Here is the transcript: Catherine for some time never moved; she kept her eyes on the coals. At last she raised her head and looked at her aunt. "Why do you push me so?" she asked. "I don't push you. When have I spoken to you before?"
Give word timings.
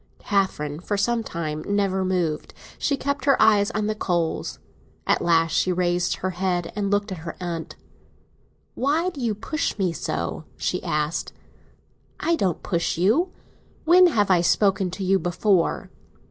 Catherine 0.17 0.79
for 0.79 0.97
some 0.97 1.21
time 1.23 1.63
never 1.67 2.03
moved; 2.03 2.55
she 2.79 2.97
kept 2.97 3.25
her 3.25 3.39
eyes 3.39 3.69
on 3.69 3.85
the 3.85 3.93
coals. 3.93 4.57
At 5.05 5.21
last 5.21 5.51
she 5.51 5.71
raised 5.71 6.15
her 6.15 6.31
head 6.31 6.73
and 6.75 6.89
looked 6.89 7.11
at 7.11 7.19
her 7.19 7.35
aunt. 7.39 7.75
"Why 8.73 9.11
do 9.11 9.21
you 9.21 9.35
push 9.35 9.77
me 9.77 9.93
so?" 9.93 10.45
she 10.57 10.81
asked. 10.81 11.33
"I 12.19 12.35
don't 12.35 12.63
push 12.63 12.97
you. 12.97 13.31
When 13.85 14.07
have 14.07 14.31
I 14.31 14.41
spoken 14.41 14.89
to 14.89 15.03
you 15.03 15.19
before?" 15.19 15.91